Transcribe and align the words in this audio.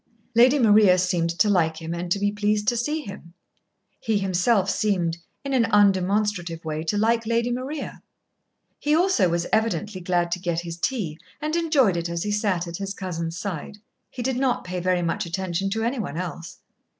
Lady 0.33 0.57
Maria 0.57 0.97
seemed 0.97 1.29
to 1.29 1.47
like 1.47 1.79
him 1.79 1.93
and 1.93 2.11
to 2.11 2.17
be 2.17 2.31
pleased 2.31 2.67
to 2.67 2.75
see 2.75 3.01
him. 3.01 3.35
He 3.99 4.17
himself 4.17 4.67
seemed, 4.67 5.19
in 5.45 5.53
an 5.53 5.65
undemonstrative 5.65 6.65
way, 6.65 6.81
to 6.85 6.97
like 6.97 7.27
Lady 7.27 7.51
Maria. 7.51 8.01
He 8.79 8.95
also 8.95 9.29
was 9.29 9.45
evidently 9.53 10.01
glad 10.01 10.31
to 10.31 10.39
get 10.39 10.61
his 10.61 10.79
tea, 10.79 11.19
and 11.39 11.55
enjoyed 11.55 11.97
it 11.97 12.09
as 12.09 12.23
he 12.23 12.31
sat 12.31 12.65
at 12.67 12.77
his 12.77 12.95
cousin's 12.95 13.37
side. 13.37 13.77
He 14.09 14.23
did 14.23 14.37
not 14.37 14.63
pay 14.63 14.79
very 14.79 15.03
much 15.03 15.27
attention 15.27 15.69
to 15.69 15.83
any 15.83 15.99
one 15.99 16.17
else. 16.17 16.57